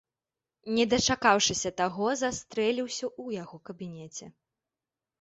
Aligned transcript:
Не 0.77 0.85
дачакаўшыся 0.93 1.69
таго, 1.83 2.09
застрэліўся 2.23 3.05
ў 3.23 3.41
яго 3.43 3.57
кабінеце. 3.73 4.25